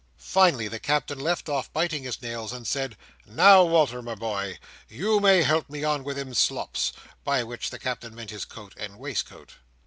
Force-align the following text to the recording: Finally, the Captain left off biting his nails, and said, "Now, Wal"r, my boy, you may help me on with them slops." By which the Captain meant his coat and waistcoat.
Finally, 0.17 0.67
the 0.67 0.79
Captain 0.79 1.19
left 1.19 1.47
off 1.47 1.71
biting 1.73 2.01
his 2.01 2.23
nails, 2.23 2.51
and 2.51 2.65
said, 2.65 2.97
"Now, 3.27 3.63
Wal"r, 3.63 4.01
my 4.01 4.15
boy, 4.15 4.57
you 4.89 5.19
may 5.19 5.43
help 5.43 5.69
me 5.69 5.83
on 5.83 6.03
with 6.03 6.17
them 6.17 6.33
slops." 6.33 6.91
By 7.23 7.43
which 7.43 7.69
the 7.69 7.77
Captain 7.77 8.15
meant 8.15 8.31
his 8.31 8.45
coat 8.45 8.73
and 8.77 8.97
waistcoat. 8.97 9.57